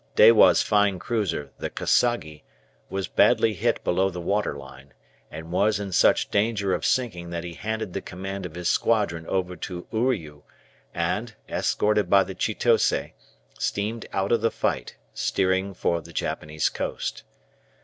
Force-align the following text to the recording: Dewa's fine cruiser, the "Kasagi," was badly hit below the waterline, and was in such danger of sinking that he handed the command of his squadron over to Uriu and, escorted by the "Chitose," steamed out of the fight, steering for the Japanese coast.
Dewa's 0.15 0.63
fine 0.63 0.97
cruiser, 0.97 1.51
the 1.59 1.69
"Kasagi," 1.69 2.41
was 2.89 3.07
badly 3.07 3.53
hit 3.53 3.83
below 3.83 4.09
the 4.09 4.19
waterline, 4.19 4.95
and 5.29 5.51
was 5.51 5.79
in 5.79 5.91
such 5.91 6.31
danger 6.31 6.73
of 6.73 6.83
sinking 6.87 7.29
that 7.29 7.43
he 7.43 7.53
handed 7.53 7.93
the 7.93 8.01
command 8.01 8.43
of 8.47 8.55
his 8.55 8.67
squadron 8.67 9.27
over 9.27 9.55
to 9.57 9.85
Uriu 9.93 10.41
and, 10.91 11.35
escorted 11.47 12.09
by 12.09 12.23
the 12.23 12.33
"Chitose," 12.33 13.11
steamed 13.59 14.07
out 14.11 14.31
of 14.31 14.41
the 14.41 14.49
fight, 14.49 14.95
steering 15.13 15.71
for 15.71 16.01
the 16.01 16.13
Japanese 16.13 16.67
coast. 16.67 17.21